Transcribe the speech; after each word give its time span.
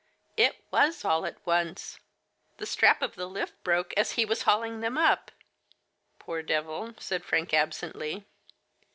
*^ 0.01 0.03
It 0.35 0.63
was 0.71 1.05
all 1.05 1.27
at 1.27 1.45
once. 1.45 1.99
The 2.57 2.65
strap 2.65 3.03
of 3.03 3.13
the 3.13 3.27
lift 3.27 3.63
broke 3.63 3.93
as 3.95 4.13
he 4.13 4.25
was 4.25 4.41
hauling 4.49 4.79
them 4.79 4.97
up!"" 4.97 5.29
Poor 6.17 6.41
devil!" 6.41 6.95
said 6.99 7.23
Frank 7.23 7.53
absently. 7.53 8.25